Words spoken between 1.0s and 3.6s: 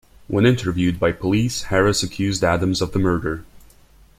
police, Harris accused Adams of the murder.